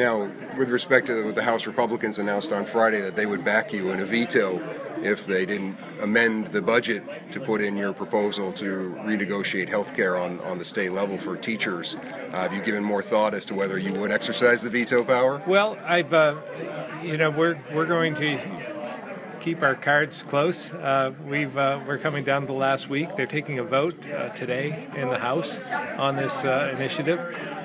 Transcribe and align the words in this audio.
Now, 0.00 0.30
with 0.56 0.70
respect 0.70 1.08
to 1.08 1.26
what 1.26 1.34
the 1.34 1.42
House 1.42 1.66
Republicans 1.66 2.18
announced 2.18 2.52
on 2.52 2.64
Friday 2.64 3.02
that 3.02 3.16
they 3.16 3.26
would 3.26 3.44
back 3.44 3.70
you 3.70 3.90
in 3.90 4.00
a 4.00 4.06
veto 4.06 4.58
if 5.02 5.26
they 5.26 5.44
didn't 5.44 5.76
amend 6.00 6.46
the 6.46 6.62
budget 6.62 7.02
to 7.32 7.38
put 7.38 7.60
in 7.60 7.76
your 7.76 7.92
proposal 7.92 8.50
to 8.54 8.96
renegotiate 9.04 9.68
health 9.68 9.94
care 9.94 10.16
on, 10.16 10.40
on 10.40 10.56
the 10.56 10.64
state 10.64 10.92
level 10.92 11.18
for 11.18 11.36
teachers, 11.36 11.96
uh, 11.96 12.30
have 12.30 12.54
you 12.54 12.62
given 12.62 12.82
more 12.82 13.02
thought 13.02 13.34
as 13.34 13.44
to 13.44 13.54
whether 13.54 13.76
you 13.76 13.92
would 13.92 14.10
exercise 14.10 14.62
the 14.62 14.70
veto 14.70 15.04
power? 15.04 15.42
Well, 15.46 15.76
I've, 15.84 16.14
uh, 16.14 16.36
you 17.02 17.18
know, 17.18 17.28
we're, 17.28 17.58
we're 17.70 17.84
going 17.84 18.14
to 18.14 18.38
keep 19.40 19.62
our 19.62 19.74
cards 19.74 20.22
close. 20.22 20.72
Uh, 20.72 21.12
we've 21.26 21.56
uh, 21.56 21.80
we're 21.86 21.98
coming 21.98 22.24
down 22.24 22.46
the 22.46 22.52
last 22.52 22.88
week. 22.88 23.16
They're 23.16 23.26
taking 23.26 23.58
a 23.58 23.64
vote 23.64 23.98
uh, 24.08 24.28
today 24.30 24.86
in 24.94 25.08
the 25.08 25.18
House 25.18 25.58
on 25.98 26.16
this 26.16 26.44
uh, 26.44 26.72
initiative. 26.74 27.18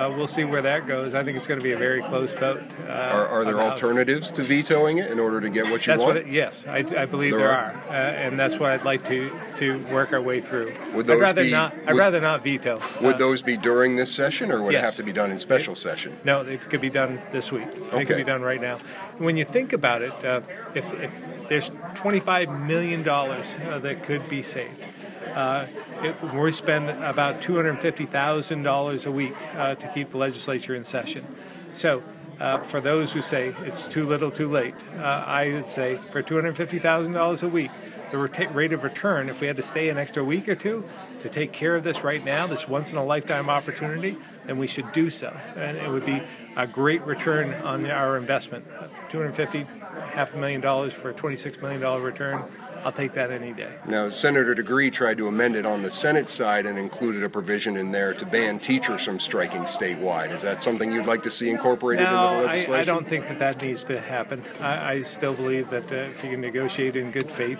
Uh, 0.00 0.08
we'll 0.16 0.26
see 0.26 0.44
where 0.44 0.62
that 0.62 0.86
goes. 0.86 1.12
I 1.12 1.22
think 1.22 1.36
it's 1.36 1.46
going 1.46 1.60
to 1.60 1.64
be 1.64 1.72
a 1.72 1.76
very 1.76 2.00
close 2.02 2.32
vote. 2.32 2.62
Uh, 2.88 2.92
Are, 2.92 3.26
are 3.28 3.44
there 3.44 3.52
the 3.52 3.60
alternatives 3.60 4.30
to 4.30 4.42
vetoing 4.42 4.96
it 4.96 5.10
in 5.10 5.20
order 5.20 5.42
to 5.42 5.50
get 5.50 5.64
what 5.64 5.86
you 5.86 5.92
That's 5.92 6.00
want? 6.02 6.14
what. 6.14 6.16
It, 6.16 6.28
yes, 6.28 6.64
I, 6.66 6.78
I 6.78 7.04
believe 7.04 7.32
There 7.32 7.40
there, 7.40 7.50
are? 7.50 7.72
are, 7.88 7.92
and 7.92 8.38
that's 8.38 8.58
what 8.58 8.70
I'd 8.70 8.84
like 8.84 9.04
to 9.08 9.30
to 9.56 9.78
work 9.92 10.14
our 10.14 10.22
way 10.22 10.40
through. 10.40 10.72
Would 10.94 11.06
those 11.06 11.18
I'd 11.18 11.22
rather 11.22 11.42
be- 11.44 11.50
not. 11.50 11.74
I'd 11.86 11.92
would- 11.92 11.98
rather 11.98 12.20
not 12.22 12.42
veto. 12.42 12.80
would 13.02 13.16
Uh, 13.16 13.18
those 13.18 13.42
be 13.42 13.58
during 13.58 13.96
this 13.96 14.10
session, 14.10 14.50
or 14.50 14.62
would 14.62 14.74
it 14.74 14.80
have 14.80 14.96
to 14.96 15.02
be 15.02 15.12
done 15.12 15.30
in 15.30 15.38
special 15.38 15.74
session? 15.74 16.16
No, 16.24 16.40
it 16.40 16.62
could 16.70 16.80
be 16.80 16.88
done 16.90 17.20
this 17.32 17.52
week. 17.52 17.68
Okay. 17.68 18.00
It 18.02 18.06
could 18.06 18.16
be 18.16 18.24
done 18.24 18.40
right 18.40 18.60
now. 18.60 18.78
When 19.18 19.36
you 19.36 19.44
think 19.44 19.74
about 19.74 20.00
it, 20.00 20.24
uh, 20.24 20.40
if, 20.74 20.84
if 20.94 21.10
there's 21.50 21.68
$25 21.96 22.66
million 22.66 23.06
uh, 23.06 23.78
that 23.80 24.02
could 24.02 24.30
be 24.30 24.42
saved, 24.42 24.86
uh, 25.34 25.66
it, 26.02 26.14
we 26.34 26.52
spend 26.52 26.90
about 26.90 27.40
$250,000 27.40 29.06
a 29.06 29.12
week 29.12 29.34
uh, 29.56 29.74
to 29.74 29.88
keep 29.88 30.10
the 30.10 30.18
legislature 30.18 30.74
in 30.74 30.84
session. 30.84 31.26
So, 31.72 32.02
uh, 32.38 32.58
for 32.60 32.80
those 32.80 33.12
who 33.12 33.20
say 33.20 33.54
it's 33.64 33.86
too 33.86 34.06
little, 34.06 34.30
too 34.30 34.48
late, 34.48 34.74
uh, 34.96 35.02
I 35.26 35.52
would 35.52 35.68
say 35.68 35.96
for 35.96 36.22
$250,000 36.22 37.42
a 37.42 37.48
week, 37.48 37.70
the 38.10 38.18
rate 38.18 38.72
of 38.72 38.82
return, 38.82 39.28
if 39.28 39.40
we 39.40 39.46
had 39.46 39.56
to 39.56 39.62
stay 39.62 39.88
an 39.88 39.98
extra 39.98 40.24
week 40.24 40.48
or 40.48 40.54
two 40.54 40.84
to 41.20 41.28
take 41.28 41.52
care 41.52 41.76
of 41.76 41.84
this 41.84 42.02
right 42.02 42.24
now, 42.24 42.46
this 42.46 42.66
once 42.66 42.90
in 42.90 42.96
a 42.96 43.04
lifetime 43.04 43.48
opportunity, 43.48 44.16
then 44.46 44.58
we 44.58 44.66
should 44.66 44.90
do 44.92 45.10
so. 45.10 45.38
And 45.54 45.76
it 45.76 45.88
would 45.88 46.04
be 46.04 46.22
a 46.56 46.66
great 46.66 47.02
return 47.02 47.54
on 47.62 47.86
our 47.86 48.16
investment—$250, 48.16 49.66
half 50.10 50.34
a 50.34 50.38
million 50.38 50.60
dollars 50.60 50.92
for 50.92 51.10
a 51.10 51.14
$26 51.14 51.62
million 51.62 52.02
return. 52.02 52.42
I'll 52.84 52.92
take 52.92 53.12
that 53.14 53.30
any 53.30 53.52
day. 53.52 53.72
Now, 53.86 54.08
Senator 54.08 54.54
DeGree 54.54 54.92
tried 54.92 55.18
to 55.18 55.28
amend 55.28 55.54
it 55.56 55.66
on 55.66 55.82
the 55.82 55.90
Senate 55.90 56.30
side 56.30 56.66
and 56.66 56.78
included 56.78 57.22
a 57.22 57.28
provision 57.28 57.76
in 57.76 57.92
there 57.92 58.14
to 58.14 58.24
ban 58.24 58.58
teachers 58.58 59.02
from 59.02 59.18
striking 59.20 59.62
statewide. 59.62 60.30
Is 60.30 60.42
that 60.42 60.62
something 60.62 60.90
you'd 60.90 61.06
like 61.06 61.22
to 61.24 61.30
see 61.30 61.50
incorporated 61.50 62.06
into 62.06 62.16
the 62.16 62.20
No, 62.20 62.38
I, 62.38 62.44
legislation? 62.44 62.74
I 62.74 62.84
don't 62.84 63.06
think 63.06 63.28
that 63.28 63.38
that 63.38 63.62
needs 63.62 63.84
to 63.84 64.00
happen. 64.00 64.42
I, 64.60 64.92
I 64.92 65.02
still 65.02 65.34
believe 65.34 65.68
that 65.70 65.92
uh, 65.92 65.96
if 65.96 66.24
you 66.24 66.30
can 66.30 66.40
negotiate 66.40 66.96
in 66.96 67.10
good 67.10 67.30
faith, 67.30 67.58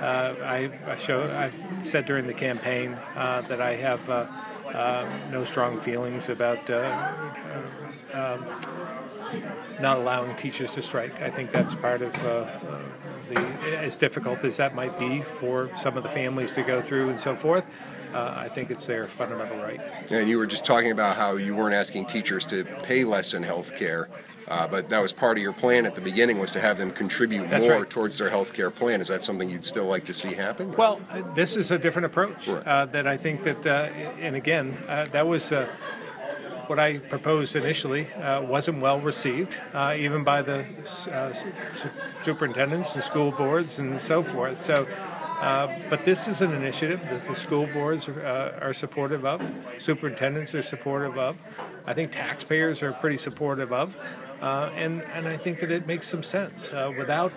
uh, 0.00 0.34
I, 0.42 0.70
I 0.86 0.96
show. 0.98 1.24
I 1.24 1.50
said 1.84 2.06
during 2.06 2.26
the 2.26 2.34
campaign 2.34 2.96
uh, 3.16 3.42
that 3.42 3.60
I 3.60 3.74
have 3.74 4.08
uh, 4.08 4.26
uh, 4.72 5.10
no 5.30 5.44
strong 5.44 5.80
feelings 5.80 6.28
about 6.28 6.70
uh, 6.70 6.74
uh, 8.14 8.34
um, 8.34 8.44
not 9.80 9.98
allowing 9.98 10.36
teachers 10.36 10.72
to 10.72 10.82
strike. 10.82 11.20
I 11.20 11.30
think 11.30 11.52
that's 11.52 11.74
part 11.74 12.02
of 12.02 12.12
the 13.30 13.78
as 13.78 13.96
difficult 13.96 14.44
as 14.44 14.56
that 14.58 14.74
might 14.74 14.98
be 14.98 15.22
for 15.40 15.70
some 15.78 15.96
of 15.96 16.02
the 16.02 16.08
families 16.08 16.52
to 16.54 16.62
go 16.62 16.82
through 16.82 17.08
and 17.08 17.20
so 17.20 17.34
forth. 17.36 17.64
Uh, 18.12 18.34
I 18.36 18.48
think 18.48 18.70
it's 18.70 18.86
their 18.86 19.04
fundamental 19.06 19.58
right. 19.58 19.80
And 20.10 20.28
you 20.28 20.36
were 20.38 20.46
just 20.46 20.64
talking 20.64 20.90
about 20.90 21.16
how 21.16 21.36
you 21.36 21.54
weren't 21.54 21.74
asking 21.74 22.06
teachers 22.06 22.44
to 22.46 22.64
pay 22.82 23.04
less 23.04 23.34
in 23.34 23.44
health 23.44 23.76
care, 23.76 24.08
uh, 24.48 24.66
but 24.66 24.88
that 24.88 25.00
was 25.00 25.12
part 25.12 25.36
of 25.38 25.42
your 25.44 25.52
plan 25.52 25.86
at 25.86 25.94
the 25.94 26.00
beginning 26.00 26.40
was 26.40 26.50
to 26.52 26.60
have 26.60 26.76
them 26.76 26.90
contribute 26.90 27.48
That's 27.48 27.62
more 27.62 27.78
right. 27.82 27.88
towards 27.90 28.18
their 28.18 28.28
health 28.28 28.52
care 28.52 28.68
plan. 28.70 29.00
Is 29.00 29.06
that 29.08 29.22
something 29.22 29.48
you'd 29.48 29.64
still 29.64 29.84
like 29.84 30.06
to 30.06 30.14
see 30.14 30.34
happen? 30.34 30.72
Well, 30.72 31.00
uh, 31.08 31.22
this 31.34 31.54
is 31.54 31.70
a 31.70 31.78
different 31.78 32.06
approach 32.06 32.48
Right. 32.48 32.66
uh, 32.66 32.86
that 32.86 33.06
I 33.06 33.16
think 33.16 33.44
that, 33.44 33.64
uh, 33.64 33.88
and 34.20 34.34
again, 34.34 34.76
uh, 34.88 35.04
that 35.12 35.28
was 35.28 35.52
uh, 35.52 35.68
what 36.70 36.78
I 36.78 36.98
proposed 36.98 37.56
initially 37.56 38.06
uh, 38.12 38.42
wasn't 38.42 38.80
well 38.80 39.00
received, 39.00 39.58
uh, 39.74 39.96
even 39.98 40.22
by 40.22 40.40
the 40.40 40.64
uh, 41.10 41.32
su- 41.32 41.50
superintendents 42.22 42.94
and 42.94 43.02
school 43.02 43.32
boards 43.32 43.80
and 43.80 44.00
so 44.00 44.22
forth. 44.22 44.56
So, 44.64 44.86
uh, 45.40 45.66
but 45.88 46.04
this 46.04 46.28
is 46.28 46.42
an 46.42 46.52
initiative 46.52 47.00
that 47.10 47.26
the 47.26 47.34
school 47.34 47.66
boards 47.66 48.08
uh, 48.08 48.56
are 48.62 48.72
supportive 48.72 49.24
of, 49.26 49.42
superintendents 49.80 50.54
are 50.54 50.62
supportive 50.62 51.18
of. 51.18 51.36
I 51.86 51.92
think 51.92 52.12
taxpayers 52.12 52.84
are 52.84 52.92
pretty 52.92 53.18
supportive 53.18 53.72
of, 53.72 53.96
and 54.40 55.02
and 55.12 55.26
I 55.26 55.36
think 55.36 55.58
that 55.62 55.72
it 55.72 55.88
makes 55.88 56.06
some 56.06 56.22
sense 56.22 56.70
without 56.96 57.32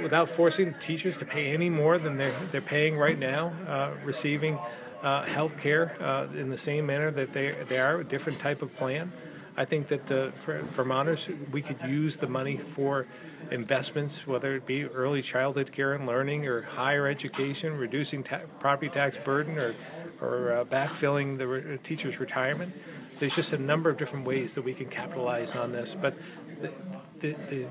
without 0.00 0.28
forcing 0.28 0.74
teachers 0.74 1.16
to 1.16 1.24
pay 1.24 1.52
any 1.52 1.70
more 1.70 1.98
than 1.98 2.16
they're, 2.16 2.38
they're 2.52 2.60
paying 2.60 2.96
right 2.96 3.18
now, 3.18 3.52
uh, 3.66 3.90
receiving 4.04 4.58
uh, 5.02 5.24
health 5.24 5.58
care 5.58 5.96
uh, 6.00 6.26
in 6.34 6.50
the 6.50 6.58
same 6.58 6.86
manner 6.86 7.10
that 7.10 7.32
they, 7.32 7.52
they 7.68 7.78
are, 7.78 8.00
a 8.00 8.04
different 8.04 8.38
type 8.38 8.62
of 8.62 8.74
plan. 8.76 9.12
I 9.56 9.64
think 9.64 9.88
that 9.88 10.10
uh, 10.10 10.30
for 10.44 10.62
Vermonters, 10.74 11.28
we 11.52 11.60
could 11.60 11.80
use 11.82 12.16
the 12.18 12.26
money 12.26 12.58
for 12.74 13.06
investments, 13.50 14.26
whether 14.26 14.54
it 14.54 14.64
be 14.64 14.84
early 14.84 15.22
childhood 15.22 15.72
care 15.72 15.92
and 15.94 16.06
learning 16.06 16.46
or 16.46 16.62
higher 16.62 17.06
education, 17.06 17.76
reducing 17.76 18.22
ta- 18.22 18.42
property 18.58 18.88
tax 18.88 19.16
burden, 19.18 19.58
or, 19.58 19.74
or 20.20 20.52
uh, 20.52 20.64
backfilling 20.64 21.36
the 21.36 21.46
re- 21.46 21.78
teacher's 21.82 22.20
retirement. 22.20 22.72
There's 23.18 23.34
just 23.34 23.52
a 23.52 23.58
number 23.58 23.90
of 23.90 23.98
different 23.98 24.24
ways 24.24 24.54
that 24.54 24.62
we 24.62 24.72
can 24.72 24.86
capitalize 24.86 25.54
on 25.56 25.72
this, 25.72 25.94
but 26.00 26.14
the, 26.60 26.70
the, 27.18 27.32
the, 27.50 27.66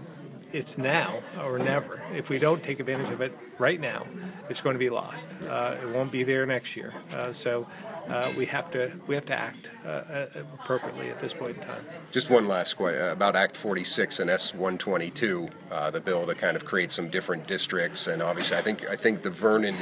it's 0.54 0.78
now 0.78 1.22
or 1.42 1.60
never. 1.60 2.02
If 2.14 2.30
we 2.30 2.40
don't 2.40 2.64
take 2.64 2.80
advantage 2.80 3.10
of 3.10 3.22
it 3.22 3.38
right 3.58 3.80
now, 3.80 4.06
it's 4.50 4.62
going 4.62 4.74
to 4.74 4.80
be 4.80 4.90
lost. 4.90 5.30
Uh, 5.48 5.76
it 5.82 5.90
won't 5.90 6.12
be 6.12 6.24
there 6.24 6.46
next 6.46 6.76
year. 6.76 6.94
Uh, 7.14 7.32
so 7.34 7.68
uh, 8.10 8.32
we 8.38 8.46
have 8.48 8.72
to 8.72 8.92
we 9.08 9.14
have 9.16 9.26
to 9.28 9.36
act 9.36 9.70
uh, 9.86 9.90
uh, 9.90 10.26
appropriately 10.56 11.10
at 11.10 11.20
this 11.22 11.34
point 11.34 11.58
in 11.58 11.64
time. 11.64 11.86
Just 12.12 12.30
one 12.30 12.48
last 12.48 12.74
question 12.76 13.08
about 13.10 13.36
Act 13.36 13.56
46 13.56 14.20
and 14.20 14.30
S122, 14.30 15.52
uh, 15.72 15.92
the 15.92 16.02
bill 16.02 16.26
to 16.26 16.34
kind 16.34 16.56
of 16.58 16.66
create 16.66 16.92
some 16.92 17.10
different 17.10 17.46
districts, 17.48 18.08
and 18.08 18.22
obviously, 18.22 18.58
I 18.58 18.62
think 18.62 18.88
I 18.90 18.96
think 18.96 19.22
the 19.22 19.30
Vernon 19.30 19.76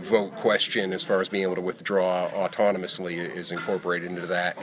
vote 0.00 0.34
question, 0.36 0.92
as 0.92 1.02
far 1.02 1.20
as 1.20 1.28
being 1.28 1.42
able 1.44 1.56
to 1.56 1.60
withdraw 1.60 2.30
autonomously, 2.30 3.16
is 3.16 3.52
incorporated 3.52 4.08
into 4.08 4.26
that. 4.26 4.56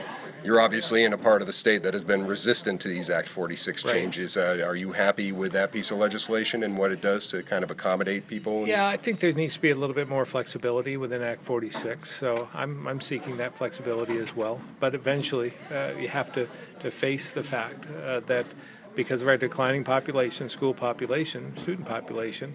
You're 0.44 0.60
obviously 0.60 1.04
in 1.04 1.12
a 1.12 1.18
part 1.18 1.40
of 1.40 1.46
the 1.46 1.52
state 1.52 1.84
that 1.84 1.94
has 1.94 2.02
been 2.02 2.26
resistant 2.26 2.80
to 2.80 2.88
these 2.88 3.08
Act 3.08 3.28
46 3.28 3.84
Right. 3.84 3.94
changes. 3.94 4.36
Uh, 4.36 4.60
are 4.66 4.74
you 4.74 4.90
happy 4.90 5.30
with 5.30 5.51
that 5.52 5.72
piece 5.72 5.90
of 5.90 5.98
legislation 5.98 6.62
and 6.62 6.76
what 6.76 6.92
it 6.92 7.00
does 7.00 7.26
to 7.28 7.42
kind 7.42 7.64
of 7.64 7.70
accommodate 7.70 8.26
people? 8.26 8.66
Yeah, 8.66 8.88
I 8.88 8.96
think 8.96 9.20
there 9.20 9.32
needs 9.32 9.54
to 9.54 9.60
be 9.60 9.70
a 9.70 9.76
little 9.76 9.94
bit 9.94 10.08
more 10.08 10.24
flexibility 10.24 10.96
within 10.96 11.22
Act 11.22 11.44
46. 11.44 12.14
So 12.14 12.48
I'm, 12.54 12.86
I'm 12.86 13.00
seeking 13.00 13.36
that 13.38 13.56
flexibility 13.56 14.18
as 14.18 14.34
well. 14.34 14.60
But 14.80 14.94
eventually, 14.94 15.54
uh, 15.70 15.92
you 15.98 16.08
have 16.08 16.32
to, 16.34 16.48
to 16.80 16.90
face 16.90 17.32
the 17.32 17.44
fact 17.44 17.86
uh, 18.04 18.20
that 18.20 18.46
because 18.94 19.22
of 19.22 19.28
our 19.28 19.36
declining 19.36 19.84
population, 19.84 20.48
school 20.48 20.74
population, 20.74 21.56
student 21.56 21.86
population, 21.86 22.54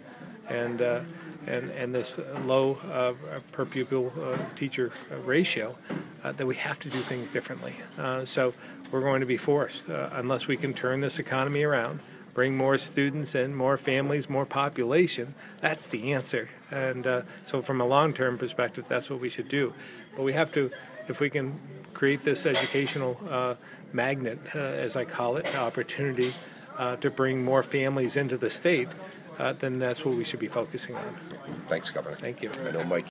and 0.49 0.81
uh, 0.81 1.01
and 1.45 1.71
and 1.71 1.95
this 1.95 2.19
low 2.43 2.77
uh, 2.91 3.13
per 3.51 3.65
pupil 3.65 4.13
uh, 4.21 4.37
teacher 4.55 4.91
ratio, 5.25 5.75
uh, 6.23 6.31
that 6.33 6.45
we 6.45 6.55
have 6.55 6.79
to 6.79 6.89
do 6.89 6.97
things 6.97 7.29
differently. 7.31 7.73
Uh, 7.97 8.25
so 8.25 8.53
we're 8.91 9.01
going 9.01 9.21
to 9.21 9.25
be 9.25 9.37
forced 9.37 9.89
uh, 9.89 10.09
unless 10.13 10.47
we 10.47 10.57
can 10.57 10.73
turn 10.73 11.01
this 11.01 11.19
economy 11.19 11.63
around 11.63 11.99
bring 12.37 12.55
more 12.55 12.77
students 12.77 13.33
in, 13.33 13.55
more 13.55 13.79
families, 13.79 14.29
more 14.29 14.45
population. 14.45 15.33
That's 15.59 15.87
the 15.87 16.13
answer. 16.13 16.49
And 16.69 17.07
uh, 17.07 17.21
so, 17.47 17.63
from 17.63 17.81
a 17.81 17.85
long 17.85 18.13
term 18.13 18.37
perspective, 18.37 18.85
that's 18.87 19.09
what 19.09 19.19
we 19.19 19.27
should 19.27 19.49
do. 19.49 19.73
But 20.15 20.21
we 20.21 20.33
have 20.33 20.51
to, 20.51 20.69
if 21.07 21.19
we 21.19 21.31
can 21.31 21.59
create 21.95 22.23
this 22.23 22.45
educational 22.45 23.19
uh, 23.27 23.55
magnet, 23.91 24.37
uh, 24.53 24.59
as 24.59 24.95
I 24.95 25.03
call 25.03 25.37
it, 25.37 25.55
opportunity 25.55 26.31
uh, 26.77 26.97
to 26.97 27.09
bring 27.09 27.43
more 27.43 27.63
families 27.63 28.15
into 28.15 28.37
the 28.37 28.51
state, 28.51 28.89
uh, 29.39 29.53
then 29.53 29.79
that's 29.79 30.05
what 30.05 30.15
we 30.15 30.23
should 30.23 30.39
be 30.39 30.47
focusing 30.47 30.95
on. 30.95 31.17
Thanks, 31.67 31.89
Governor. 31.89 32.17
Thank 32.17 32.43
you. 32.43 32.51
I 32.67 32.69
know 32.69 32.83
Mike. 32.83 33.05